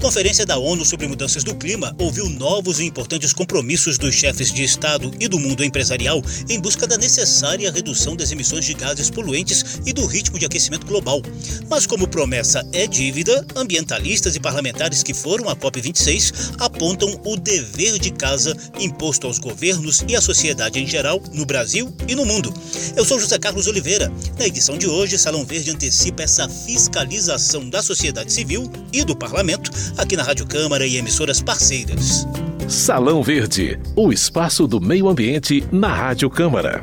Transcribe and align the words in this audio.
Conferência 0.00 0.46
da 0.46 0.56
ONU 0.56 0.82
sobre 0.82 1.06
Mudanças 1.06 1.44
do 1.44 1.54
Clima 1.54 1.94
ouviu 1.98 2.26
novos 2.26 2.80
e 2.80 2.84
importantes 2.84 3.34
compromissos 3.34 3.98
dos 3.98 4.14
chefes 4.14 4.50
de 4.50 4.64
Estado 4.64 5.12
e 5.20 5.28
do 5.28 5.38
mundo 5.38 5.62
empresarial 5.62 6.22
em 6.48 6.58
busca 6.58 6.86
da 6.86 6.96
necessária 6.96 7.70
redução 7.70 8.16
das 8.16 8.32
emissões 8.32 8.64
de 8.64 8.72
gases 8.72 9.10
poluentes 9.10 9.78
e 9.84 9.92
do 9.92 10.06
ritmo 10.06 10.38
de 10.38 10.46
aquecimento 10.46 10.86
global. 10.86 11.20
Mas, 11.68 11.86
como 11.86 12.08
promessa 12.08 12.66
é 12.72 12.86
dívida, 12.86 13.46
ambientalistas 13.54 14.34
e 14.34 14.40
parlamentares 14.40 15.02
que 15.02 15.12
foram 15.12 15.50
à 15.50 15.54
COP26 15.54 16.54
apontam 16.58 17.20
o 17.26 17.36
dever 17.36 17.98
de 17.98 18.10
casa 18.10 18.56
imposto 18.80 19.26
aos 19.26 19.38
governos 19.38 20.02
e 20.08 20.16
à 20.16 20.20
sociedade 20.22 20.80
em 20.80 20.86
geral, 20.86 21.22
no 21.34 21.44
Brasil 21.44 21.94
e 22.08 22.14
no 22.14 22.24
mundo. 22.24 22.54
Eu 22.96 23.04
sou 23.04 23.20
José 23.20 23.38
Carlos 23.38 23.66
Oliveira. 23.66 24.10
Na 24.38 24.46
edição 24.46 24.78
de 24.78 24.88
hoje, 24.88 25.18
Salão 25.18 25.44
Verde 25.44 25.70
antecipa 25.70 26.22
essa 26.22 26.48
fiscalização 26.48 27.68
da 27.68 27.82
sociedade 27.82 28.32
civil 28.32 28.70
e 28.94 29.04
do 29.04 29.14
parlamento 29.14 29.70
aqui 29.96 30.16
na 30.16 30.22
Rádio 30.22 30.46
Câmara 30.46 30.86
e 30.86 30.96
emissoras 30.96 31.42
parceiras. 31.42 32.26
Salão 32.68 33.22
Verde, 33.22 33.78
o 33.96 34.12
espaço 34.12 34.66
do 34.66 34.80
meio 34.80 35.08
ambiente 35.08 35.64
na 35.72 35.92
Rádio 35.92 36.30
Câmara. 36.30 36.82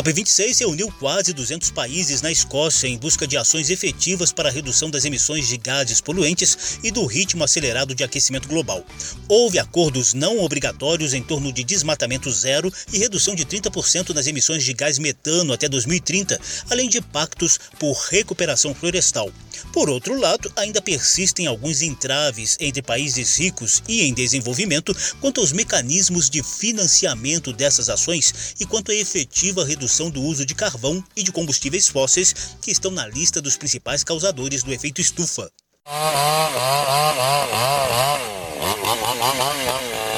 COP26 0.00 0.60
reuniu 0.60 0.90
quase 0.98 1.34
200 1.34 1.70
países 1.72 2.22
na 2.22 2.32
Escócia 2.32 2.88
em 2.88 2.96
busca 2.96 3.26
de 3.26 3.36
ações 3.36 3.68
efetivas 3.68 4.32
para 4.32 4.48
a 4.48 4.52
redução 4.52 4.88
das 4.88 5.04
emissões 5.04 5.46
de 5.46 5.58
gases 5.58 6.00
poluentes 6.00 6.78
e 6.82 6.90
do 6.90 7.04
ritmo 7.04 7.44
acelerado 7.44 7.94
de 7.94 8.02
aquecimento 8.02 8.48
global. 8.48 8.82
Houve 9.28 9.58
acordos 9.58 10.14
não 10.14 10.38
obrigatórios 10.38 11.12
em 11.12 11.22
torno 11.22 11.52
de 11.52 11.62
desmatamento 11.62 12.30
zero 12.30 12.72
e 12.90 12.98
redução 12.98 13.34
de 13.34 13.44
30% 13.44 14.14
nas 14.14 14.26
emissões 14.26 14.64
de 14.64 14.72
gás 14.72 14.98
metano 14.98 15.52
até 15.52 15.68
2030, 15.68 16.40
além 16.70 16.88
de 16.88 17.02
pactos 17.02 17.60
por 17.78 17.92
recuperação 18.10 18.74
florestal. 18.74 19.30
Por 19.72 19.88
outro 19.88 20.18
lado, 20.18 20.50
ainda 20.56 20.82
persistem 20.82 21.46
alguns 21.46 21.82
entraves 21.82 22.56
entre 22.60 22.82
países 22.82 23.36
ricos 23.36 23.82
e 23.88 24.02
em 24.02 24.14
desenvolvimento 24.14 24.96
quanto 25.20 25.40
aos 25.40 25.52
mecanismos 25.52 26.28
de 26.28 26.42
financiamento 26.42 27.52
dessas 27.52 27.88
ações 27.88 28.54
e 28.58 28.66
quanto 28.66 28.90
à 28.90 28.94
efetiva 28.94 29.64
redução 29.64 30.10
do 30.10 30.22
uso 30.22 30.44
de 30.44 30.54
carvão 30.54 31.02
e 31.16 31.22
de 31.22 31.32
combustíveis 31.32 31.88
fósseis 31.88 32.34
que 32.60 32.70
estão 32.70 32.90
na 32.90 33.06
lista 33.06 33.40
dos 33.40 33.56
principais 33.56 34.04
causadores 34.04 34.62
do 34.62 34.72
efeito 34.72 35.00
estufa. 35.00 35.50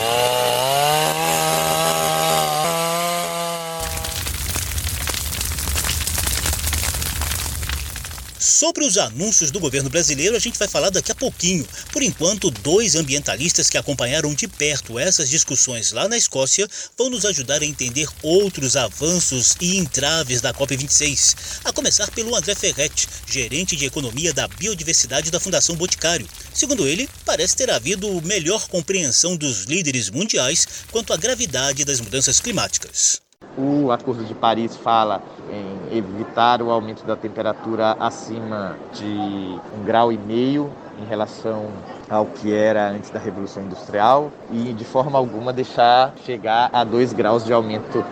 Sobre 8.62 8.84
os 8.84 8.96
anúncios 8.96 9.50
do 9.50 9.58
governo 9.58 9.90
brasileiro, 9.90 10.36
a 10.36 10.38
gente 10.38 10.56
vai 10.56 10.68
falar 10.68 10.88
daqui 10.88 11.10
a 11.10 11.16
pouquinho. 11.16 11.66
Por 11.92 12.00
enquanto, 12.00 12.48
dois 12.48 12.94
ambientalistas 12.94 13.68
que 13.68 13.76
acompanharam 13.76 14.32
de 14.32 14.46
perto 14.46 15.00
essas 15.00 15.28
discussões 15.28 15.90
lá 15.90 16.06
na 16.06 16.16
Escócia 16.16 16.68
vão 16.96 17.10
nos 17.10 17.24
ajudar 17.24 17.60
a 17.60 17.64
entender 17.64 18.08
outros 18.22 18.76
avanços 18.76 19.56
e 19.60 19.78
entraves 19.78 20.40
da 20.40 20.54
COP26. 20.54 21.34
A 21.64 21.72
começar 21.72 22.08
pelo 22.12 22.36
André 22.36 22.54
Ferretti, 22.54 23.08
gerente 23.26 23.74
de 23.74 23.84
economia 23.84 24.32
da 24.32 24.46
biodiversidade 24.46 25.32
da 25.32 25.40
Fundação 25.40 25.74
Boticário. 25.74 26.28
Segundo 26.54 26.86
ele, 26.86 27.08
parece 27.26 27.56
ter 27.56 27.68
havido 27.68 28.22
melhor 28.22 28.68
compreensão 28.68 29.36
dos 29.36 29.64
líderes 29.64 30.08
mundiais 30.08 30.68
quanto 30.92 31.12
à 31.12 31.16
gravidade 31.16 31.84
das 31.84 32.00
mudanças 32.00 32.38
climáticas. 32.38 33.20
O 33.58 33.90
Acordo 33.90 34.24
de 34.24 34.34
Paris 34.34 34.76
fala 34.76 35.20
em 35.50 35.71
evitar 35.96 36.62
o 36.62 36.70
aumento 36.70 37.04
da 37.06 37.14
temperatura 37.16 37.96
acima 38.00 38.76
de 38.94 39.58
um 39.78 39.84
grau 39.84 40.12
e 40.12 40.18
meio 40.18 40.70
em 41.02 41.06
relação 41.06 41.66
ao 42.08 42.26
que 42.26 42.54
era 42.54 42.88
antes 42.88 43.10
da 43.10 43.18
Revolução 43.18 43.62
Industrial 43.62 44.30
e 44.50 44.72
de 44.72 44.84
forma 44.84 45.18
alguma 45.18 45.52
deixar 45.52 46.14
chegar 46.24 46.70
a 46.72 46.84
2 46.84 47.12
graus 47.12 47.44
de 47.44 47.52
aumento 47.52 48.04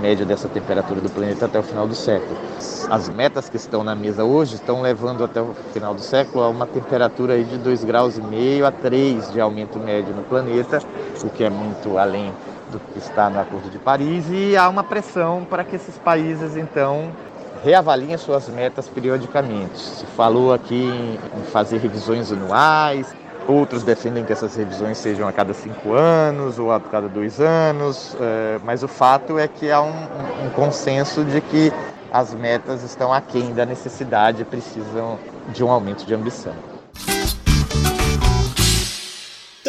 médio 0.00 0.26
dessa 0.26 0.48
temperatura 0.48 1.00
do 1.00 1.10
planeta 1.10 1.46
até 1.46 1.58
o 1.58 1.62
final 1.62 1.86
do 1.86 1.94
século. 1.94 2.36
As 2.88 3.08
metas 3.08 3.48
que 3.48 3.56
estão 3.56 3.84
na 3.84 3.94
mesa 3.94 4.24
hoje 4.24 4.56
estão 4.56 4.82
levando 4.82 5.22
até 5.22 5.40
o 5.40 5.54
final 5.72 5.94
do 5.94 6.00
século 6.00 6.42
a 6.42 6.48
uma 6.48 6.66
temperatura 6.66 7.34
aí 7.34 7.44
de 7.44 7.58
2 7.58 7.84
graus 7.84 8.18
e 8.18 8.22
meio 8.22 8.66
a 8.66 8.72
3 8.72 9.32
de 9.32 9.40
aumento 9.40 9.78
médio 9.78 10.14
no 10.14 10.22
planeta, 10.22 10.80
o 11.22 11.28
que 11.28 11.44
é 11.44 11.50
muito 11.50 11.98
além 11.98 12.32
do 12.70 12.78
que 12.78 12.98
está 12.98 13.28
no 13.28 13.40
Acordo 13.40 13.68
de 13.68 13.78
Paris 13.78 14.26
e 14.30 14.56
há 14.56 14.68
uma 14.68 14.84
pressão 14.84 15.44
para 15.48 15.64
que 15.64 15.76
esses 15.76 15.98
países 15.98 16.56
então 16.56 17.10
reavaliem 17.62 18.16
suas 18.16 18.48
metas 18.48 18.88
periodicamente. 18.88 19.78
Se 19.78 20.06
falou 20.06 20.52
aqui 20.52 20.82
em 20.84 21.42
fazer 21.50 21.78
revisões 21.78 22.32
anuais, 22.32 23.14
outros 23.46 23.82
defendem 23.82 24.24
que 24.24 24.32
essas 24.32 24.54
revisões 24.56 24.98
sejam 24.98 25.26
a 25.28 25.32
cada 25.32 25.52
cinco 25.52 25.92
anos 25.92 26.58
ou 26.58 26.72
a 26.72 26.80
cada 26.80 27.08
dois 27.08 27.40
anos, 27.40 28.16
é, 28.20 28.58
mas 28.64 28.82
o 28.82 28.88
fato 28.88 29.38
é 29.38 29.48
que 29.48 29.70
há 29.70 29.80
um, 29.82 29.92
um 30.46 30.50
consenso 30.54 31.24
de 31.24 31.40
que 31.40 31.72
as 32.12 32.34
metas 32.34 32.82
estão 32.82 33.12
aquém 33.12 33.52
da 33.54 33.64
necessidade 33.64 34.42
e 34.42 34.44
precisam 34.44 35.18
de 35.48 35.62
um 35.62 35.70
aumento 35.70 36.04
de 36.04 36.14
ambição. 36.14 36.54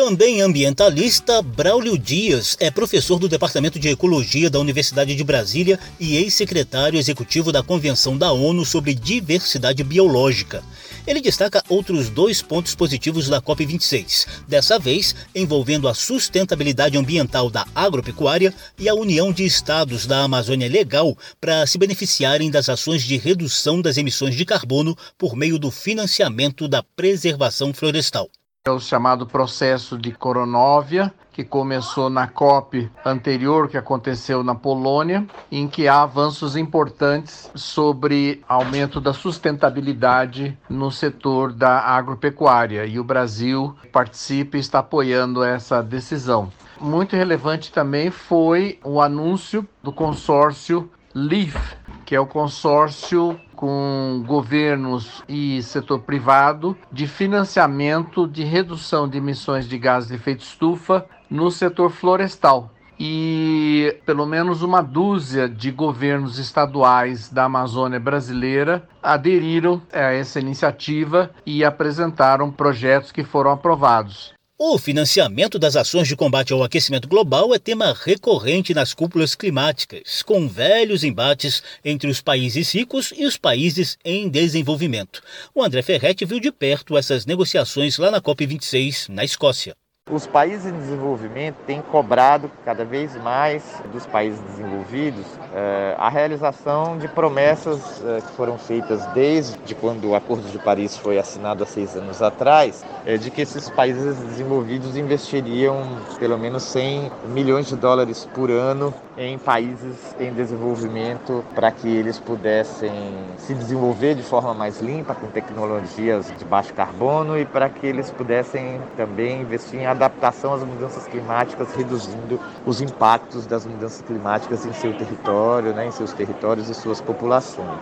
Também 0.04 0.42
ambientalista, 0.42 1.44
Braulio 1.44 1.96
Dias 1.96 2.58
é 2.60 2.72
professor 2.72 3.20
do 3.20 3.30
Departamento 3.30 3.78
de 3.78 3.88
Ecologia 3.88 4.50
da 4.50 4.60
Universidade 4.60 5.14
de 5.14 5.24
Brasília 5.24 5.80
e 6.00 6.16
ex-secretário 6.16 6.98
executivo 6.98 7.52
da 7.52 7.62
Convenção 7.62 8.18
da 8.18 8.32
ONU 8.32 8.66
sobre 8.66 8.96
Diversidade 8.96 9.84
Biológica. 9.84 10.64
Ele 11.06 11.22
destaca 11.22 11.64
outros 11.70 12.10
dois 12.10 12.42
pontos 12.42 12.74
positivos 12.74 13.30
da 13.30 13.40
COP26, 13.40 14.28
dessa 14.48 14.80
vez 14.80 15.16
envolvendo 15.36 15.88
a 15.88 15.94
sustentabilidade 15.94 16.98
ambiental 16.98 17.48
da 17.48 17.68
agropecuária 17.76 18.52
e 18.80 18.90
a 18.90 18.96
união 18.96 19.32
de 19.32 19.46
estados 19.46 20.08
da 20.08 20.24
Amazônia 20.24 20.68
Legal 20.68 21.16
para 21.40 21.68
se 21.68 21.78
beneficiarem 21.78 22.50
das 22.50 22.70
ações 22.70 23.04
de 23.04 23.18
redução 23.18 23.80
das 23.80 23.98
emissões 23.98 24.36
de 24.36 24.46
carbono 24.46 24.98
por 25.16 25.36
meio 25.36 25.60
do 25.60 25.70
financiamento 25.70 26.68
da 26.68 26.82
preservação 26.82 27.72
florestal. 27.72 28.28
É 28.64 28.70
o 28.70 28.80
chamado 28.80 29.26
processo 29.26 29.98
de 29.98 30.12
Coronóvia, 30.12 31.12
que 31.34 31.44
começou 31.44 32.12
na 32.12 32.28
COP 32.28 32.92
anterior, 33.04 33.68
que 33.68 33.76
aconteceu 33.76 34.44
na 34.44 34.54
Polônia, 34.54 35.26
em 35.52 35.68
que 35.68 35.88
há 35.88 36.04
avanços 36.04 36.56
importantes 36.56 37.50
sobre 37.56 38.40
aumento 38.48 39.02
da 39.02 39.14
sustentabilidade 39.14 40.56
no 40.70 40.92
setor 40.92 41.52
da 41.52 41.80
agropecuária. 41.80 42.86
E 42.86 43.00
o 43.00 43.04
Brasil 43.04 43.76
participa 43.92 44.58
e 44.58 44.60
está 44.60 44.78
apoiando 44.78 45.44
essa 45.44 45.82
decisão. 45.82 46.54
Muito 46.80 47.16
relevante 47.16 47.72
também 47.72 48.12
foi 48.12 48.78
o 48.84 49.02
anúncio 49.02 49.68
do 49.82 49.92
consórcio 49.92 50.88
LEAF, 51.16 51.58
que 52.06 52.16
é 52.16 52.20
o 52.20 52.28
consórcio 52.28 53.40
com 53.62 54.24
governos 54.26 55.24
e 55.30 55.62
setor 55.62 56.00
privado 56.00 56.76
de 56.92 57.06
financiamento 57.06 58.28
de 58.28 58.44
redução 58.44 59.08
de 59.08 59.20
emissões 59.20 59.70
de 59.70 59.78
gases 59.78 60.10
de 60.10 60.16
efeito 60.16 60.42
estufa 60.42 61.06
no 61.30 61.52
setor 61.52 61.92
florestal. 61.92 62.72
E 63.00 64.00
pelo 64.04 64.26
menos 64.26 64.64
uma 64.64 64.82
dúzia 64.82 65.48
de 65.48 65.70
governos 65.70 66.40
estaduais 66.40 67.30
da 67.30 67.44
Amazônia 67.44 68.00
brasileira 68.00 68.90
aderiram 69.02 69.80
a 69.94 70.12
essa 70.12 70.40
iniciativa 70.40 71.30
e 71.46 71.64
apresentaram 71.64 72.52
projetos 72.52 73.12
que 73.12 73.24
foram 73.24 73.52
aprovados. 73.52 74.34
O 74.64 74.78
financiamento 74.78 75.58
das 75.58 75.76
ações 75.76 76.08
de 76.08 76.16
combate 76.16 76.54
ao 76.54 76.62
aquecimento 76.62 77.08
global 77.08 77.52
é 77.52 77.58
tema 77.58 77.98
recorrente 78.00 78.76
nas 78.76 78.94
cúpulas 78.94 79.34
climáticas, 79.34 80.22
com 80.22 80.48
velhos 80.48 81.04
embates 81.04 81.64
entre 81.84 82.08
os 82.08 82.22
países 82.22 82.72
ricos 82.72 83.12
e 83.18 83.26
os 83.26 83.38
países 83.38 83.98
em 84.06 84.30
desenvolvimento. 84.30 85.24
O 85.56 85.64
André 85.64 85.82
Ferretti 85.82 86.26
viu 86.26 86.40
de 86.40 86.52
perto 86.52 86.96
essas 86.96 87.26
negociações 87.26 87.98
lá 87.98 88.12
na 88.12 88.22
COP26, 88.22 89.10
na 89.10 89.24
Escócia. 89.24 89.76
Os 90.10 90.26
países 90.26 90.66
em 90.66 90.78
desenvolvimento 90.78 91.58
têm 91.68 91.80
cobrado 91.80 92.52
cada 92.66 92.84
vez 92.84 93.16
mais 93.18 93.64
dos 93.94 94.06
países 94.06 94.42
desenvolvidos 94.42 95.26
eh, 95.54 95.96
a 95.98 96.10
realização 96.10 96.98
de 96.98 97.08
promessas 97.08 98.04
eh, 98.04 98.20
que 98.20 98.32
foram 98.34 98.58
feitas 98.58 99.06
desde 99.14 99.76
quando 99.76 100.10
o 100.10 100.16
Acordo 100.16 100.50
de 100.50 100.58
Paris 100.58 100.98
foi 100.98 101.20
assinado 101.20 101.64
há 101.64 101.68
seis 101.68 101.96
anos 101.96 102.20
atrás, 102.20 102.84
eh, 103.06 103.18
de 103.18 103.30
que 103.30 103.42
esses 103.42 103.70
países 103.70 104.18
desenvolvidos 104.18 104.98
investiriam 104.98 105.78
pelo 106.20 106.38
menos 106.38 106.64
100 106.64 107.12
milhões 107.28 107.68
de 107.68 107.76
dólares 107.76 108.28
por 108.34 108.50
ano 108.50 108.92
em 109.18 109.38
países 109.38 110.16
em 110.20 110.32
desenvolvimento 110.32 111.44
para 111.54 111.72
que 111.72 111.88
eles 111.88 112.18
pudessem 112.18 112.92
se 113.38 113.54
desenvolver 113.54 114.16
de 114.16 114.24
forma 114.24 114.54
mais 114.54 114.80
limpa, 114.80 115.14
com 115.14 115.28
tecnologias 115.28 116.32
de 116.38 116.46
baixo 116.46 116.74
carbono 116.74 117.38
e 117.38 117.46
para 117.46 117.70
que 117.70 117.86
eles 117.86 118.10
pudessem 118.10 118.80
também 118.96 119.42
investir 119.42 119.80
em 119.80 119.86
adaptação 119.86 120.54
às 120.54 120.64
mudanças 120.64 121.08
climáticas, 121.08 121.74
reduzindo 121.76 122.40
os 122.66 122.82
impactos 122.82 123.46
das 123.46 123.66
mudanças 123.66 124.02
climáticas 124.02 124.66
em 124.66 124.74
seu 124.74 124.94
território, 124.94 125.74
né, 125.74 125.88
em 125.88 125.92
seus 125.92 126.14
territórios 126.14 126.70
e 126.70 126.74
suas 126.74 127.02
populações. 127.02 127.80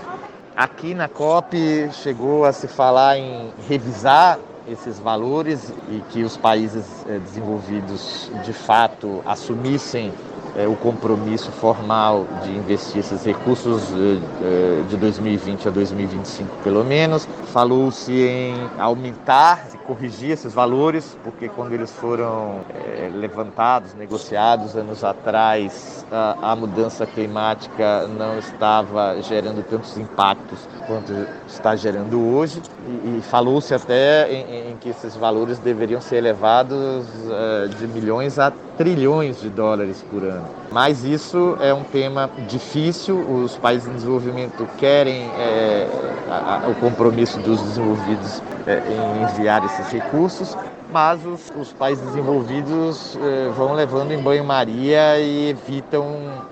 Aqui 0.56 0.94
na 0.94 1.08
COP 1.08 1.90
chegou 1.94 2.44
a 2.44 2.52
se 2.52 2.68
falar 2.68 3.18
em 3.18 3.54
revisar 3.68 4.40
esses 4.68 5.00
valores 5.00 5.74
e 5.90 6.02
que 6.10 6.24
os 6.24 6.38
países 6.38 6.86
eh, 7.08 7.18
desenvolvidos 7.20 8.32
de 8.44 8.54
fato 8.54 9.22
assumissem 9.26 10.14
é, 10.60 10.68
o 10.68 10.76
compromisso 10.76 11.52
formal 11.54 12.28
de 12.44 12.52
investir 12.52 13.00
esses 13.00 13.24
recursos 13.24 13.82
é, 13.94 14.80
é 14.82 14.84
de 14.84 14.98
2020 14.98 15.70
a 15.70 15.72
2025, 15.72 16.58
pelo 16.62 16.84
menos. 16.84 17.26
Falou-se 17.54 18.12
em 18.12 18.54
aumentar, 18.78 19.70
corrigir 19.90 20.30
esses 20.30 20.54
valores, 20.54 21.18
porque 21.24 21.50
quando 21.50 21.74
eles 21.74 21.92
foram 21.92 22.60
é, 22.70 23.10
levantados, 23.12 23.96
negociados 23.96 24.76
anos 24.76 25.04
atrás, 25.04 26.06
a, 26.12 26.52
a, 26.52 26.56
mudança 26.56 27.08
climática 27.08 28.08
não 28.08 28.38
estava 28.38 29.20
gerando 29.24 29.64
tantos 29.64 29.98
impactos 29.98 30.60
quanto 30.86 31.12
está 31.48 31.76
gerando 31.76 32.24
hoje. 32.24 32.62
E, 32.88 33.18
e 33.18 33.22
falou-se 33.24 33.74
até 33.74 34.32
em, 34.32 34.72
em, 34.72 34.78
que 34.78 34.90
esses 34.90 35.16
valores 35.16 35.58
deveriam 35.58 36.00
ser 36.00 36.18
elevados 36.18 37.08
uh, 37.26 37.68
de 37.70 37.88
milhões 37.88 38.38
a 38.38 38.52
trilhões 38.78 39.42
de 39.42 39.50
dólares 39.50 40.06
por 40.12 40.24
ano. 40.24 40.48
Mas 40.72 41.04
isso 41.04 41.58
é 41.60 41.74
um 41.74 41.84
tema 41.84 42.30
difícil, 42.48 43.20
os 43.20 43.58
países 43.58 43.88
em 43.90 43.94
desenvolvimento 43.94 44.68
querem 44.78 45.24
é, 45.38 45.88
a, 46.30 46.66
a, 46.66 46.70
o 46.70 46.76
compromisso 46.76 47.40
dos 47.40 47.60
desenvolvidos 47.62 48.42
é, 48.66 48.80
em 48.80 49.24
enviar 49.24 49.64
esses 49.66 49.88
recursos, 49.92 50.58
mas 50.92 51.24
os, 51.26 51.52
os 51.56 51.74
países 51.74 52.04
desenvolvidos 52.06 53.18
é, 53.22 53.50
vão 53.50 53.74
levando 53.74 54.12
em 54.12 54.22
banho-maria 54.22 55.20
e 55.20 55.50
evitam 55.50 56.06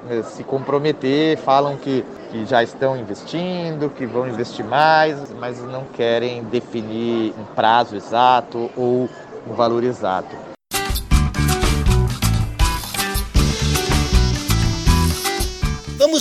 é, 0.10 0.22
se 0.24 0.44
comprometer, 0.44 1.38
falam 1.38 1.76
que, 1.78 2.06
que 2.32 2.46
já 2.46 2.62
estão 2.62 2.98
investindo, 2.98 3.90
que 3.90 4.06
vão 4.06 4.28
investir 4.28 4.66
mais, 4.66 5.34
mas 5.34 5.64
não 5.64 5.86
querem 5.86 6.44
definir 6.44 7.34
um 7.38 7.46
prazo 7.56 7.96
exato 7.96 8.70
ou 8.76 9.10
um 9.48 9.54
valor 9.54 9.84
exato. 9.84 10.57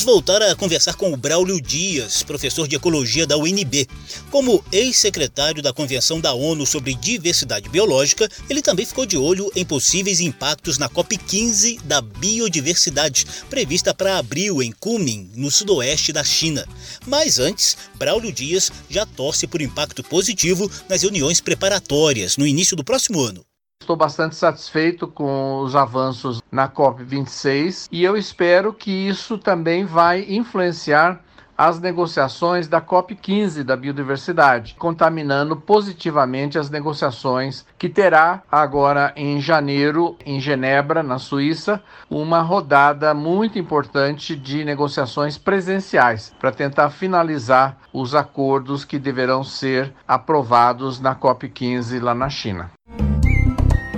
Voltar 0.07 0.41
a 0.41 0.55
conversar 0.55 0.95
com 0.95 1.13
o 1.13 1.17
Braulio 1.17 1.61
Dias, 1.61 2.23
professor 2.23 2.69
de 2.69 2.77
Ecologia 2.77 3.27
da 3.27 3.37
UNB. 3.37 3.89
Como 4.31 4.65
ex-secretário 4.71 5.61
da 5.61 5.73
Convenção 5.73 6.21
da 6.21 6.33
ONU 6.33 6.65
sobre 6.65 6.95
Diversidade 6.95 7.69
Biológica, 7.69 8.29
ele 8.49 8.63
também 8.63 8.87
ficou 8.87 9.05
de 9.05 9.19
olho 9.19 9.51
em 9.57 9.65
possíveis 9.65 10.21
impactos 10.21 10.79
na 10.79 10.89
COP15 10.89 11.81
da 11.83 12.01
biodiversidade, 12.01 13.27
prevista 13.51 13.93
para 13.93 14.17
abril 14.17 14.63
em 14.63 14.71
Kunming, 14.71 15.33
no 15.35 15.51
sudoeste 15.51 16.13
da 16.13 16.23
China. 16.23 16.65
Mas 17.05 17.41
antes, 17.41 17.77
Braulio 17.97 18.31
Dias 18.31 18.71
já 18.89 19.05
torce 19.05 19.45
por 19.49 19.61
impacto 19.61 20.05
positivo 20.05 20.71
nas 20.89 21.03
reuniões 21.03 21.41
preparatórias 21.41 22.37
no 22.37 22.47
início 22.47 22.77
do 22.77 22.85
próximo 22.85 23.21
ano. 23.21 23.45
Estou 23.87 23.95
bastante 23.95 24.35
satisfeito 24.35 25.07
com 25.07 25.61
os 25.61 25.77
avanços 25.77 26.43
na 26.51 26.69
COP26 26.69 27.87
e 27.93 28.03
eu 28.03 28.17
espero 28.17 28.73
que 28.73 28.91
isso 28.91 29.39
também 29.39 29.85
vai 29.85 30.27
influenciar 30.29 31.21
as 31.57 31.79
negociações 31.79 32.67
da 32.67 32.81
COP15 32.81 33.63
da 33.63 33.77
biodiversidade, 33.77 34.75
contaminando 34.77 35.55
positivamente 35.55 36.59
as 36.59 36.69
negociações 36.69 37.65
que 37.79 37.89
terá 37.89 38.43
agora 38.51 39.13
em 39.15 39.41
janeiro 39.41 40.17
em 40.27 40.41
Genebra, 40.41 41.01
na 41.01 41.21
Suíça, 41.21 41.81
uma 42.11 42.41
rodada 42.41 43.15
muito 43.15 43.57
importante 43.57 44.35
de 44.35 44.65
negociações 44.65 45.39
presenciais 45.39 46.35
para 46.41 46.51
tentar 46.51 46.91
finalizar 46.91 47.79
os 47.93 48.17
acordos 48.17 48.85
que 48.85 48.99
deverão 48.99 49.45
ser 49.45 49.95
aprovados 50.09 50.99
na 50.99 51.15
COP15 51.15 52.03
lá 52.03 52.17
na 52.17 52.29
China. 52.29 52.76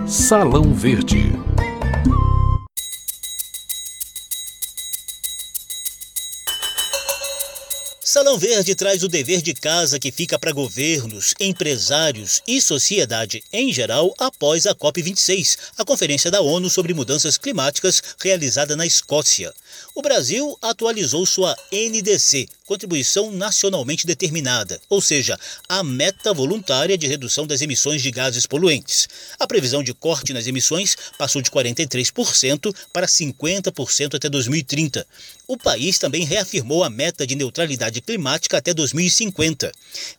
Salão 0.08 0.72
Verde. 0.72 1.34
Salão 8.02 8.38
Verde 8.38 8.74
traz 8.74 9.02
o 9.02 9.08
dever 9.08 9.42
de 9.42 9.52
casa 9.52 9.98
que 9.98 10.10
fica 10.10 10.38
para 10.38 10.50
governos, 10.50 11.34
empresários 11.38 12.40
e 12.48 12.58
sociedade 12.62 13.44
em 13.52 13.70
geral 13.70 14.14
após 14.18 14.66
a 14.66 14.74
COP26, 14.74 15.58
a 15.76 15.84
Conferência 15.84 16.30
da 16.30 16.40
ONU 16.40 16.70
sobre 16.70 16.94
Mudanças 16.94 17.36
Climáticas 17.36 18.02
realizada 18.18 18.74
na 18.74 18.86
Escócia. 18.86 19.52
O 19.94 20.02
Brasil 20.02 20.56
atualizou 20.62 21.26
sua 21.26 21.56
NDC, 21.72 22.48
Contribuição 22.64 23.32
Nacionalmente 23.32 24.06
Determinada, 24.06 24.80
ou 24.88 25.00
seja, 25.00 25.38
a 25.68 25.82
meta 25.82 26.32
voluntária 26.32 26.96
de 26.96 27.06
redução 27.06 27.46
das 27.46 27.62
emissões 27.62 28.02
de 28.02 28.10
gases 28.10 28.46
poluentes. 28.46 29.08
A 29.38 29.46
previsão 29.46 29.82
de 29.82 29.94
corte 29.94 30.32
nas 30.32 30.46
emissões 30.46 30.96
passou 31.18 31.42
de 31.42 31.50
43% 31.50 32.74
para 32.92 33.06
50% 33.06 34.14
até 34.14 34.28
2030. 34.28 35.06
O 35.46 35.56
país 35.56 35.98
também 35.98 36.24
reafirmou 36.24 36.84
a 36.84 36.90
meta 36.90 37.26
de 37.26 37.34
neutralidade 37.34 38.02
climática 38.02 38.58
até 38.58 38.74
2050. 38.74 39.72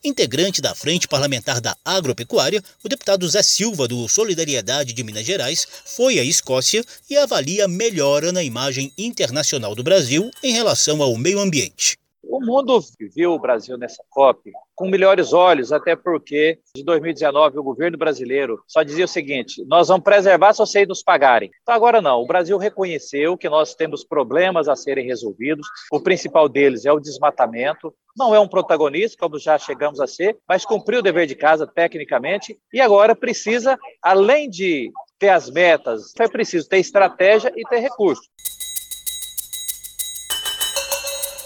Integrante 0.03 0.59
da 0.59 0.73
Frente 0.73 1.07
Parlamentar 1.07 1.61
da 1.61 1.77
Agropecuária, 1.85 2.63
o 2.83 2.89
deputado 2.89 3.29
Zé 3.29 3.43
Silva, 3.43 3.87
do 3.87 4.07
Solidariedade 4.09 4.91
de 4.91 5.03
Minas 5.03 5.25
Gerais, 5.25 5.67
foi 5.85 6.17
à 6.17 6.23
Escócia 6.23 6.83
e 7.07 7.15
avalia 7.15 7.67
melhora 7.67 8.31
na 8.31 8.43
imagem 8.43 8.91
internacional 8.97 9.38
do 9.75 9.83
Brasil 9.83 10.29
em 10.43 10.51
relação 10.51 11.01
ao 11.01 11.15
meio 11.17 11.39
ambiente. 11.39 11.97
O 12.23 12.39
mundo 12.39 12.79
viu 13.15 13.33
o 13.33 13.39
Brasil 13.39 13.77
nessa 13.77 14.03
COP 14.09 14.51
com 14.75 14.87
melhores 14.87 15.33
olhos, 15.33 15.71
até 15.71 15.95
porque 15.95 16.59
de 16.75 16.83
2019 16.83 17.57
o 17.57 17.63
governo 17.63 17.97
brasileiro 17.97 18.61
só 18.67 18.83
dizia 18.83 19.05
o 19.05 19.07
seguinte: 19.09 19.65
nós 19.65 19.87
vamos 19.87 20.03
preservar 20.03 20.53
se 20.53 20.59
vocês 20.59 20.87
nos 20.87 21.01
pagarem. 21.01 21.49
Então 21.61 21.73
agora 21.73 22.01
não, 22.01 22.21
o 22.21 22.27
Brasil 22.27 22.57
reconheceu 22.57 23.37
que 23.37 23.49
nós 23.49 23.73
temos 23.73 24.03
problemas 24.03 24.67
a 24.67 24.75
serem 24.75 25.05
resolvidos. 25.05 25.65
O 25.91 25.99
principal 25.99 26.47
deles 26.47 26.85
é 26.85 26.91
o 26.91 26.99
desmatamento. 26.99 27.93
Não 28.15 28.35
é 28.35 28.39
um 28.39 28.47
protagonista, 28.47 29.17
como 29.19 29.39
já 29.39 29.57
chegamos 29.57 29.99
a 29.99 30.07
ser, 30.07 30.37
mas 30.47 30.65
cumpriu 30.65 30.99
o 30.99 31.03
dever 31.03 31.25
de 31.25 31.35
casa 31.35 31.65
tecnicamente 31.65 32.59
e 32.71 32.79
agora 32.79 33.15
precisa, 33.15 33.77
além 34.03 34.49
de 34.49 34.91
ter 35.17 35.29
as 35.29 35.49
metas, 35.49 36.13
é 36.17 36.27
preciso 36.27 36.69
ter 36.69 36.77
estratégia 36.79 37.51
e 37.55 37.63
ter 37.67 37.79
recursos. 37.79 38.29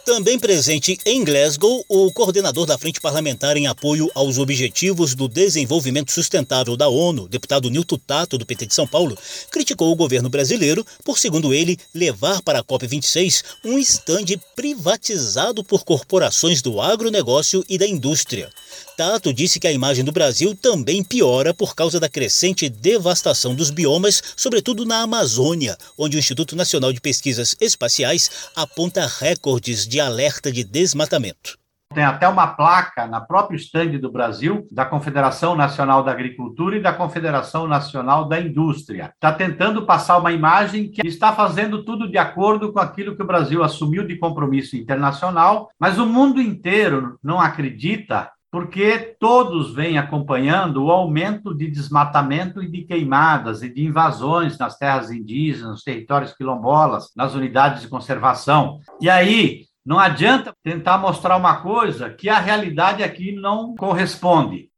Também 0.06 0.38
presente 0.38 0.98
em 1.06 1.24
Glasgow, 1.24 1.86
o 1.88 2.12
coordenador 2.12 2.66
da 2.66 2.78
Frente 2.78 3.00
Parlamentar 3.00 3.56
em 3.56 3.68
apoio 3.68 4.12
aos 4.14 4.38
Objetivos 4.38 5.16
do 5.16 5.30
Desenvolvimento 5.30 6.12
Sustentável 6.12 6.76
da 6.76 6.90
ONU, 6.90 7.26
deputado 7.30 7.70
Nilton 7.70 7.98
Tato, 8.06 8.38
do 8.38 8.46
PT 8.46 8.66
de 8.66 8.76
São 8.76 8.86
Paulo, 8.86 9.18
criticou 9.50 9.90
o 9.90 9.96
governo 9.96 10.30
brasileiro 10.30 10.86
por, 11.06 11.18
segundo 11.18 11.54
ele, 11.54 11.80
levar 11.96 12.42
para 12.42 12.60
a 12.60 12.64
COP26 12.64 13.44
um 13.64 13.80
estande 13.80 14.38
privatizado 14.58 15.64
por 15.64 15.86
corporações 15.86 16.62
do 16.62 16.82
agronegócio 16.82 17.64
e 17.70 17.78
da 17.78 17.88
indústria. 17.88 18.52
Tato 18.98 19.34
disse 19.34 19.60
que 19.60 19.68
a 19.68 19.72
imagem 19.72 20.04
do 20.04 20.12
Brasil 20.12 20.56
também 20.56 21.04
piora 21.04 21.54
por 21.54 21.74
causa 21.74 22.00
da 22.00 22.10
crescente 22.10 22.70
devastação 22.70 23.56
dos 23.56 23.72
biomas, 23.72 24.22
sobretudo 24.36 24.86
na 24.86 25.02
Amazônia, 25.02 25.78
onde 25.98 26.18
o 26.18 26.20
Instituto 26.20 26.56
Nacional 26.56 26.94
de 26.94 27.02
Pesquisas 27.02 27.56
Espaciais 27.60 28.30
aponta 28.56 29.08
recordes 29.08 29.88
de 29.88 29.93
alerta 30.00 30.52
de 30.52 30.64
desmatamento. 30.64 31.58
Tem 31.94 32.04
até 32.04 32.28
uma 32.28 32.48
placa 32.48 33.06
na 33.06 33.22
própria 33.22 33.56
estande 33.56 34.00
do 34.00 34.12
Brasil, 34.12 34.68
da 34.72 34.84
Confederação 34.84 35.56
Nacional 35.56 36.04
da 36.04 36.12
Agricultura 36.12 36.76
e 36.76 36.82
da 36.82 36.92
Confederação 36.92 37.68
Nacional 37.68 38.28
da 38.28 38.42
Indústria. 38.42 39.12
Está 39.14 39.32
tentando 39.32 39.86
passar 39.86 40.18
uma 40.18 40.32
imagem 40.32 40.90
que 40.90 41.06
está 41.08 41.34
fazendo 41.34 41.84
tudo 41.86 42.10
de 42.10 42.18
acordo 42.18 42.74
com 42.74 42.80
aquilo 42.80 43.16
que 43.16 43.22
o 43.22 43.28
Brasil 43.28 43.64
assumiu 43.64 44.08
de 44.08 44.18
compromisso 44.18 44.76
internacional, 44.76 45.70
mas 45.80 46.00
o 46.00 46.06
mundo 46.06 46.42
inteiro 46.42 47.20
não 47.24 47.40
acredita 47.40 48.32
porque 48.54 49.16
todos 49.20 49.74
vêm 49.74 49.98
acompanhando 49.98 50.84
o 50.84 50.92
aumento 50.92 51.56
de 51.56 51.72
desmatamento 51.72 52.62
e 52.62 52.70
de 52.70 52.84
queimadas 52.84 53.64
e 53.64 53.74
de 53.74 53.84
invasões 53.84 54.60
nas 54.60 54.78
terras 54.78 55.10
indígenas, 55.10 55.72
nos 55.72 55.84
territórios 55.84 56.34
quilombolas, 56.34 57.10
nas 57.16 57.34
unidades 57.34 57.82
de 57.82 57.88
conservação. 57.88 58.80
E 59.02 59.10
aí, 59.10 59.66
não 59.86 60.00
adianta 60.00 60.54
tentar 60.64 60.98
mostrar 60.98 61.36
uma 61.36 61.62
coisa 61.62 62.10
que 62.10 62.30
a 62.30 62.40
realidade 62.40 63.04
aqui 63.04 63.34
não 63.34 63.76
corresponde. 63.76 64.70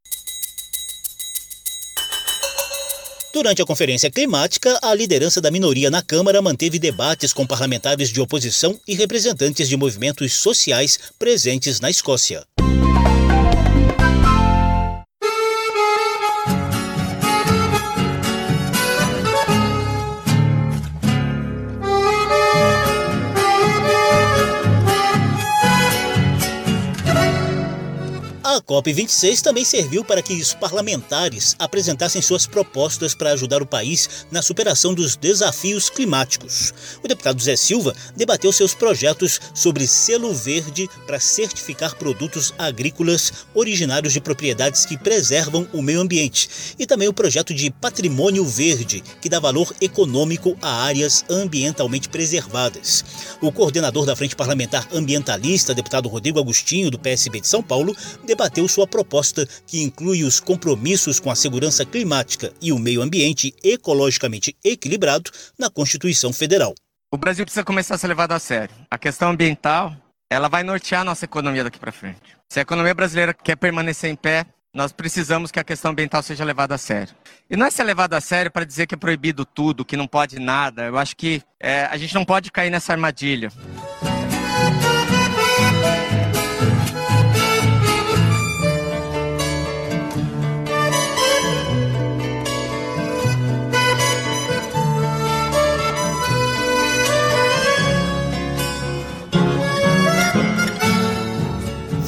Durante 3.34 3.62
a 3.62 3.66
conferência 3.66 4.10
climática, 4.10 4.80
a 4.82 4.94
liderança 4.96 5.42
da 5.42 5.52
minoria 5.52 5.92
na 5.92 6.02
Câmara 6.02 6.42
manteve 6.42 6.80
debates 6.80 7.34
com 7.34 7.46
parlamentares 7.46 8.10
de 8.10 8.22
oposição 8.22 8.80
e 8.88 8.96
representantes 8.96 9.68
de 9.68 9.76
movimentos 9.76 10.36
sociais 10.36 10.98
presentes 11.20 11.82
na 11.82 11.90
Escócia. 11.90 12.46
A 28.56 28.62
COP26 28.62 29.42
também 29.42 29.66
serviu 29.66 30.02
para 30.02 30.22
que 30.22 30.32
os 30.32 30.54
parlamentares 30.54 31.58
apresentassem 31.60 32.22
suas 32.22 32.48
propostas 32.48 33.14
para 33.14 33.34
ajudar 33.34 33.62
o 33.62 33.66
país 33.66 34.26
na 34.32 34.42
superação 34.42 34.94
dos 34.94 35.18
desafios 35.18 35.90
climáticos. 35.90 36.74
O 37.04 37.08
deputado 37.08 37.44
Zé 37.44 37.58
Silva 37.58 37.94
debateu 38.16 38.54
seus 38.54 38.74
projetos 38.74 39.42
sobre 39.54 39.86
selo 39.86 40.34
verde 40.34 40.90
para 41.06 41.20
certificar 41.20 41.98
produtos 41.98 42.54
agrícolas 42.58 43.46
originários 43.54 44.14
de 44.14 44.22
propriedades 44.22 44.86
que 44.86 44.98
preservam 44.98 45.68
o 45.74 45.82
meio 45.82 46.00
ambiente 46.00 46.48
e 46.80 46.86
também 46.86 47.10
o 47.10 47.14
projeto 47.14 47.54
de 47.54 47.70
patrimônio 47.70 48.46
verde, 48.46 49.04
que 49.20 49.28
dá 49.28 49.38
valor 49.38 49.76
econômico 49.82 50.58
a 50.62 50.84
áreas 50.84 51.26
ambientalmente 51.30 52.08
preservadas. 52.08 53.04
O 53.42 53.52
coordenador 53.52 54.06
da 54.06 54.16
Frente 54.16 54.34
Parlamentar 54.34 54.88
Ambientalista, 54.94 55.74
deputado 55.74 56.08
Rodrigo 56.08 56.40
Agostinho, 56.40 56.90
do 56.90 56.98
PSB 56.98 57.42
de 57.42 57.50
São 57.50 57.62
Paulo, 57.62 57.94
debateu 58.26 58.45
sua 58.68 58.88
proposta 58.88 59.48
que 59.66 59.82
inclui 59.82 60.24
os 60.24 60.40
compromissos 60.40 61.20
com 61.20 61.32
a 61.32 61.36
segurança 61.36 61.86
climática 61.86 62.52
e 62.62 62.72
o 62.72 62.80
meio 62.80 63.02
ambiente 63.02 63.54
ecologicamente 63.64 64.56
equilibrado 64.64 65.32
na 65.58 65.70
Constituição 65.70 66.34
Federal. 66.34 66.74
O 67.12 67.18
Brasil 67.18 67.46
precisa 67.46 67.64
começar 67.64 67.96
a 67.96 67.98
ser 67.98 68.08
levado 68.08 68.34
a 68.34 68.40
sério. 68.40 68.75
A 68.90 68.98
questão 68.98 69.30
ambiental, 69.30 69.96
ela 70.30 70.50
vai 70.50 70.64
nortear 70.64 71.02
a 71.02 71.06
nossa 71.06 71.25
economia 71.25 71.64
daqui 71.64 71.80
para 71.80 71.92
frente. 71.92 72.36
Se 72.50 72.60
a 72.60 72.62
economia 72.62 72.94
brasileira 72.94 73.34
quer 73.34 73.56
permanecer 73.56 74.10
em 74.10 74.16
pé, 74.16 74.46
nós 74.74 74.92
precisamos 74.92 75.52
que 75.52 75.60
a 75.60 75.64
questão 75.64 75.92
ambiental 75.92 76.22
seja 76.22 76.44
levada 76.44 76.75
a 76.75 76.78
sério. 76.78 77.16
E 77.50 77.56
não 77.56 77.66
é 77.66 77.72
ser 77.72 77.84
levado 77.86 78.14
a 78.14 78.20
sério 78.20 78.52
para 78.52 78.66
dizer 78.66 78.86
que 78.86 78.96
é 78.96 78.98
proibido 78.98 79.46
tudo, 79.46 79.86
que 79.86 79.96
não 79.96 80.06
pode 80.06 80.38
nada. 80.38 80.84
Eu 80.84 80.98
acho 80.98 81.16
que 81.16 81.42
é, 81.60 81.86
a 81.86 81.96
gente 81.96 82.14
não 82.14 82.25
pode 82.25 82.52
cair 82.52 82.70
nessa 82.70 82.92
armadilha. 82.92 83.50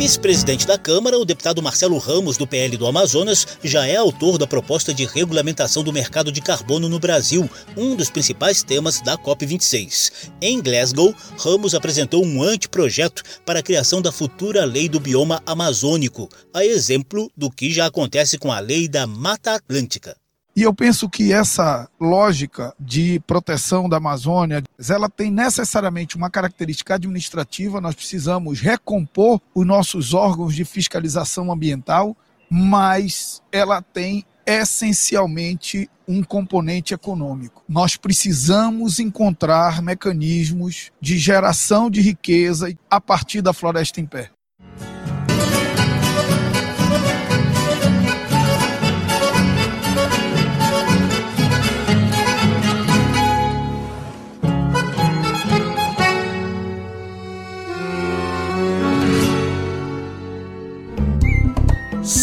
Vice-presidente 0.07 0.65
da 0.65 0.77
Câmara, 0.77 1.19
o 1.19 1.25
deputado 1.25 1.61
Marcelo 1.61 1.97
Ramos, 1.97 2.37
do 2.37 2.47
PL 2.47 2.77
do 2.77 2.87
Amazonas, 2.87 3.45
já 3.61 3.85
é 3.85 3.97
autor 3.97 4.37
da 4.37 4.47
proposta 4.47 4.93
de 4.93 5.03
regulamentação 5.03 5.83
do 5.83 5.91
mercado 5.91 6.31
de 6.31 6.39
carbono 6.39 6.87
no 6.87 6.97
Brasil, 6.97 7.49
um 7.75 7.93
dos 7.93 8.09
principais 8.09 8.63
temas 8.63 9.01
da 9.01 9.17
COP26. 9.17 10.29
Em 10.41 10.61
Glasgow, 10.61 11.13
Ramos 11.37 11.75
apresentou 11.75 12.23
um 12.23 12.41
anteprojeto 12.41 13.21
para 13.45 13.59
a 13.59 13.61
criação 13.61 14.01
da 14.01 14.09
futura 14.09 14.63
lei 14.63 14.87
do 14.87 14.97
bioma 14.97 15.43
amazônico, 15.45 16.29
a 16.53 16.63
exemplo 16.63 17.29
do 17.35 17.51
que 17.51 17.69
já 17.69 17.87
acontece 17.87 18.37
com 18.37 18.49
a 18.49 18.59
lei 18.59 18.87
da 18.87 19.05
Mata 19.05 19.55
Atlântica. 19.55 20.15
E 20.57 20.63
eu 20.63 20.73
penso 20.73 21.07
que 21.07 21.31
essa 21.31 21.87
lógica 22.01 22.73
de 22.79 23.19
proteção 23.27 23.87
da 23.87 23.97
Amazônia, 23.97 24.63
ela 24.89 25.07
tem 25.07 25.29
necessariamente 25.29 26.17
uma 26.17 26.31
característica 26.31 26.95
administrativa, 26.95 27.79
nós 27.79 27.93
precisamos 27.93 28.59
recompor 28.59 29.39
os 29.53 29.63
nossos 29.67 30.15
órgãos 30.15 30.55
de 30.55 30.65
fiscalização 30.65 31.51
ambiental, 31.51 32.17
mas 32.49 33.39
ela 33.51 33.83
tem 33.83 34.25
essencialmente 34.47 35.87
um 36.07 36.23
componente 36.23 36.91
econômico. 36.91 37.63
Nós 37.69 37.95
precisamos 37.95 38.97
encontrar 38.97 39.79
mecanismos 39.83 40.91
de 40.99 41.19
geração 41.19 41.87
de 41.87 42.01
riqueza 42.01 42.75
a 42.89 42.99
partir 42.99 43.43
da 43.43 43.53
floresta 43.53 44.01
em 44.01 44.07
pé. 44.07 44.31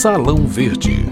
Salão 0.04 0.46
Verde. 0.46 1.06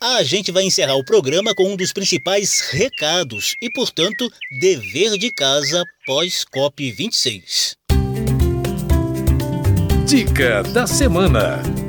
A 0.00 0.22
gente 0.22 0.52
vai 0.52 0.62
encerrar 0.62 0.94
o 0.94 1.04
programa 1.04 1.56
com 1.56 1.72
um 1.72 1.76
dos 1.76 1.92
principais 1.92 2.60
recados 2.70 3.56
e, 3.60 3.68
portanto, 3.68 4.30
dever 4.60 5.18
de 5.18 5.32
casa 5.32 5.84
pós-COP 6.06 6.92
26. 6.92 7.74
Dica 10.06 10.62
da 10.62 10.86
semana. 10.86 11.79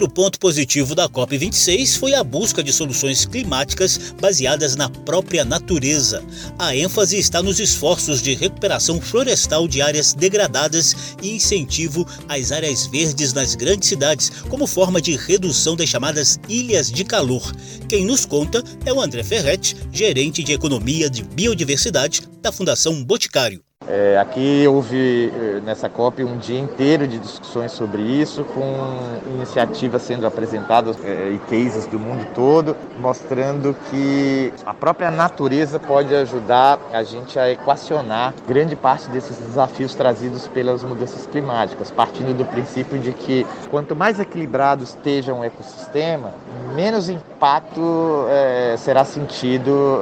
Outro 0.00 0.14
ponto 0.14 0.40
positivo 0.40 0.94
da 0.94 1.10
COP26 1.10 1.98
foi 1.98 2.14
a 2.14 2.24
busca 2.24 2.62
de 2.62 2.72
soluções 2.72 3.26
climáticas 3.26 4.14
baseadas 4.18 4.74
na 4.74 4.88
própria 4.88 5.44
natureza. 5.44 6.24
A 6.58 6.74
ênfase 6.74 7.18
está 7.18 7.42
nos 7.42 7.60
esforços 7.60 8.22
de 8.22 8.32
recuperação 8.32 8.98
florestal 8.98 9.68
de 9.68 9.82
áreas 9.82 10.14
degradadas 10.14 10.96
e 11.22 11.32
incentivo 11.36 12.08
às 12.26 12.50
áreas 12.50 12.86
verdes 12.86 13.34
nas 13.34 13.54
grandes 13.54 13.90
cidades, 13.90 14.32
como 14.48 14.66
forma 14.66 15.02
de 15.02 15.16
redução 15.16 15.76
das 15.76 15.90
chamadas 15.90 16.40
ilhas 16.48 16.90
de 16.90 17.04
calor. 17.04 17.54
Quem 17.86 18.06
nos 18.06 18.24
conta 18.24 18.64
é 18.86 18.92
o 18.94 19.02
André 19.02 19.22
Ferretti, 19.22 19.76
gerente 19.92 20.42
de 20.42 20.54
economia 20.54 21.10
de 21.10 21.22
biodiversidade 21.22 22.22
da 22.40 22.50
Fundação 22.50 23.04
Boticário. 23.04 23.62
É, 23.88 24.18
aqui 24.18 24.68
houve 24.68 25.32
é, 25.34 25.60
nessa 25.62 25.88
COP 25.88 26.22
um 26.22 26.36
dia 26.36 26.60
inteiro 26.60 27.08
de 27.08 27.18
discussões 27.18 27.72
sobre 27.72 28.02
isso, 28.02 28.44
com 28.44 29.34
iniciativas 29.34 30.02
sendo 30.02 30.26
apresentadas 30.26 30.96
é, 31.02 31.30
e 31.30 31.38
cases 31.50 31.86
do 31.86 31.98
mundo 31.98 32.26
todo, 32.34 32.76
mostrando 32.98 33.74
que 33.90 34.52
a 34.66 34.74
própria 34.74 35.10
natureza 35.10 35.80
pode 35.80 36.14
ajudar 36.14 36.78
a 36.92 37.02
gente 37.02 37.38
a 37.38 37.50
equacionar 37.50 38.34
grande 38.46 38.76
parte 38.76 39.08
desses 39.08 39.38
desafios 39.38 39.94
trazidos 39.94 40.46
pelas 40.46 40.84
mudanças 40.84 41.26
climáticas, 41.26 41.90
partindo 41.90 42.36
do 42.36 42.44
princípio 42.44 42.98
de 42.98 43.12
que 43.14 43.46
quanto 43.70 43.96
mais 43.96 44.20
equilibrado 44.20 44.84
esteja 44.84 45.32
um 45.32 45.42
ecossistema, 45.42 46.34
menos 46.74 47.08
impacto 47.08 48.26
é, 48.28 48.76
será 48.76 49.04
sentido 49.04 50.00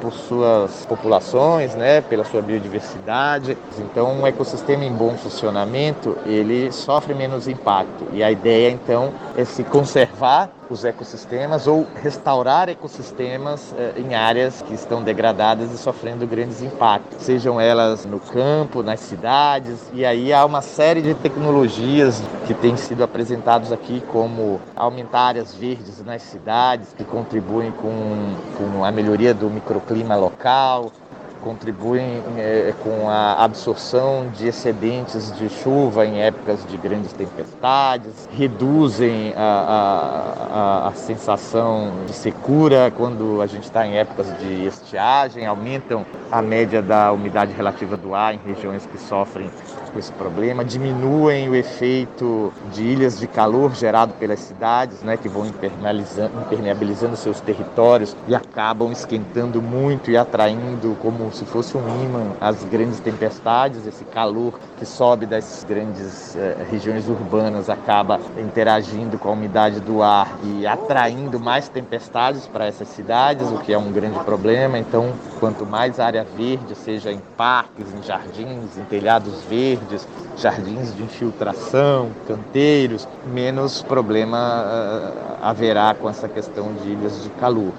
por 0.00 0.12
suas 0.12 0.84
populações, 0.86 1.74
né, 1.74 2.00
pela 2.00 2.24
sua 2.24 2.42
biodiversidade 2.42 3.03
então, 3.78 4.12
um 4.12 4.26
ecossistema 4.26 4.84
em 4.84 4.92
bom 4.92 5.16
funcionamento, 5.16 6.16
ele 6.24 6.72
sofre 6.72 7.14
menos 7.14 7.46
impacto. 7.46 8.06
E 8.12 8.22
a 8.22 8.30
ideia, 8.30 8.70
então, 8.70 9.12
é 9.36 9.44
se 9.44 9.62
conservar 9.62 10.50
os 10.70 10.84
ecossistemas 10.84 11.66
ou 11.66 11.86
restaurar 12.02 12.68
ecossistemas 12.68 13.74
eh, 13.76 13.92
em 13.96 14.14
áreas 14.14 14.62
que 14.62 14.74
estão 14.74 15.02
degradadas 15.02 15.70
e 15.70 15.78
sofrendo 15.78 16.26
grandes 16.26 16.62
impactos, 16.62 17.22
sejam 17.22 17.60
elas 17.60 18.06
no 18.06 18.18
campo, 18.18 18.82
nas 18.82 19.00
cidades. 19.00 19.90
E 19.92 20.04
aí 20.04 20.32
há 20.32 20.44
uma 20.44 20.62
série 20.62 21.02
de 21.02 21.14
tecnologias 21.14 22.22
que 22.46 22.54
têm 22.54 22.76
sido 22.76 23.04
apresentados 23.04 23.72
aqui, 23.72 24.02
como 24.08 24.60
aumentar 24.74 25.28
áreas 25.28 25.54
verdes 25.54 26.02
nas 26.04 26.22
cidades, 26.22 26.94
que 26.96 27.04
contribuem 27.04 27.70
com, 27.72 28.34
com 28.56 28.84
a 28.84 28.90
melhoria 28.90 29.34
do 29.34 29.50
microclima 29.50 30.16
local, 30.16 30.90
contribuem 31.44 32.22
é, 32.38 32.74
com 32.82 33.08
a 33.08 33.44
absorção 33.44 34.28
de 34.34 34.48
excedentes 34.48 35.30
de 35.36 35.50
chuva 35.50 36.06
em 36.06 36.22
épocas 36.22 36.66
de 36.66 36.76
grandes 36.78 37.12
tempestades, 37.12 38.26
reduzem 38.32 39.34
a, 39.36 40.82
a, 40.84 40.88
a 40.88 40.92
sensação 40.94 41.92
de 42.06 42.14
secura 42.14 42.90
quando 42.96 43.42
a 43.42 43.46
gente 43.46 43.64
está 43.64 43.86
em 43.86 43.98
épocas 43.98 44.26
de 44.38 44.66
estiagem, 44.66 45.46
aumentam 45.46 46.06
a 46.32 46.40
média 46.40 46.80
da 46.80 47.12
umidade 47.12 47.52
relativa 47.52 47.96
do 47.96 48.14
ar 48.14 48.34
em 48.34 48.40
regiões 48.46 48.86
que 48.86 48.98
sofrem 48.98 49.50
com 49.94 50.00
esse 50.00 50.12
problema, 50.12 50.64
diminuem 50.64 51.48
o 51.48 51.54
efeito 51.54 52.52
de 52.72 52.82
ilhas 52.82 53.18
de 53.18 53.28
calor 53.28 53.72
gerado 53.74 54.12
pelas 54.14 54.40
cidades, 54.40 55.02
né, 55.02 55.16
que 55.16 55.28
vão 55.28 55.46
impermeabilizando, 55.46 57.16
seus 57.16 57.40
territórios 57.40 58.16
e 58.26 58.34
acabam 58.34 58.90
esquentando 58.90 59.62
muito 59.62 60.10
e 60.10 60.16
atraindo 60.16 60.96
como 61.00 61.32
se 61.32 61.44
fosse 61.44 61.76
um 61.76 62.02
imã 62.02 62.32
as 62.40 62.64
grandes 62.64 62.98
tempestades. 62.98 63.86
Esse 63.86 64.04
calor 64.04 64.58
que 64.76 64.84
sobe 64.84 65.26
das 65.26 65.64
grandes 65.66 66.34
eh, 66.34 66.66
regiões 66.68 67.08
urbanas 67.08 67.70
acaba 67.70 68.18
interagindo 68.36 69.16
com 69.16 69.28
a 69.28 69.32
umidade 69.32 69.80
do 69.80 70.02
ar 70.02 70.36
e 70.42 70.66
atraindo 70.66 71.38
mais 71.38 71.68
tempestades 71.68 72.48
para 72.48 72.66
essas 72.66 72.88
cidades, 72.88 73.48
o 73.52 73.58
que 73.58 73.72
é 73.72 73.78
um 73.78 73.92
grande 73.92 74.18
problema. 74.24 74.76
Então, 74.76 75.12
quanto 75.38 75.64
mais 75.64 76.00
área 76.00 76.24
verde, 76.24 76.74
seja 76.74 77.12
em 77.12 77.20
parques, 77.36 77.94
em 77.94 78.02
jardins, 78.02 78.76
em 78.76 78.84
telhados 78.84 79.42
verdes, 79.44 79.83
jardins 80.36 80.94
de 80.94 81.02
infiltração, 81.02 82.10
canteiros, 82.26 83.08
menos 83.32 83.82
problema 83.82 84.64
uh, 84.64 85.44
haverá 85.44 85.94
com 85.94 86.08
essa 86.08 86.28
questão 86.28 86.74
de 86.74 86.88
ilhas 86.88 87.22
de 87.22 87.30
calor. 87.30 87.72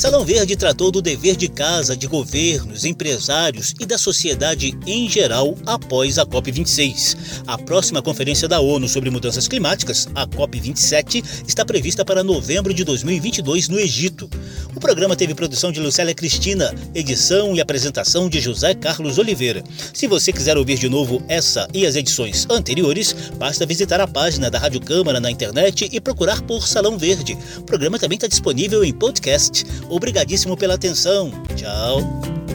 Salão 0.00 0.24
Verde 0.24 0.56
tratou 0.56 0.90
do 0.90 1.02
dever 1.02 1.36
de 1.36 1.46
casa 1.46 1.94
de 1.94 2.06
governos, 2.06 2.86
empresários 2.86 3.74
e 3.78 3.84
da 3.84 3.98
sociedade 3.98 4.74
em 4.86 5.06
geral 5.06 5.54
após 5.66 6.18
a 6.18 6.24
COP26. 6.24 7.42
A 7.46 7.58
próxima 7.58 8.00
conferência 8.00 8.48
da 8.48 8.60
ONU 8.60 8.88
sobre 8.88 9.10
mudanças 9.10 9.46
climáticas, 9.46 10.08
a 10.14 10.26
COP27, 10.26 11.22
está 11.46 11.66
prevista 11.66 12.02
para 12.02 12.24
novembro 12.24 12.72
de 12.72 12.82
2022 12.82 13.68
no 13.68 13.78
Egito. 13.78 14.26
O 14.74 14.80
programa 14.80 15.14
teve 15.14 15.34
produção 15.34 15.70
de 15.70 15.80
Lucélia 15.80 16.14
Cristina, 16.14 16.74
edição 16.94 17.54
e 17.54 17.60
apresentação 17.60 18.26
de 18.26 18.40
José 18.40 18.72
Carlos 18.72 19.18
Oliveira. 19.18 19.62
Se 19.92 20.06
você 20.06 20.32
quiser 20.32 20.56
ouvir 20.56 20.78
de 20.78 20.88
novo 20.88 21.22
essa 21.28 21.68
e 21.74 21.84
as 21.84 21.94
edições 21.94 22.46
anteriores, 22.48 23.14
basta 23.36 23.66
visitar 23.66 24.00
a 24.00 24.08
página 24.08 24.50
da 24.50 24.58
Rádio 24.58 24.80
Câmara 24.80 25.20
na 25.20 25.30
internet 25.30 25.90
e 25.92 26.00
procurar 26.00 26.40
por 26.40 26.66
Salão 26.66 26.96
Verde. 26.96 27.36
O 27.58 27.64
programa 27.64 27.98
também 27.98 28.16
está 28.16 28.26
disponível 28.26 28.82
em 28.82 28.94
podcast. 28.94 29.66
Obrigadíssimo 29.90 30.56
pela 30.56 30.74
atenção. 30.74 31.30
Tchau. 31.54 32.00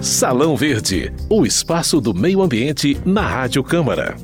Salão 0.01 0.56
Verde, 0.56 1.12
o 1.30 1.46
espaço 1.46 2.00
do 2.00 2.13
meio 2.13 2.42
ambiente 2.42 2.98
na 3.06 3.27
Rádio 3.27 3.63
Câmara. 3.63 4.15